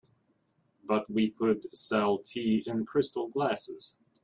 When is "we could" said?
1.11-1.67